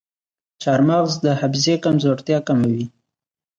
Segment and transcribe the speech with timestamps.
[0.61, 2.85] چارمغز د حافظې کمزورتیا کموي.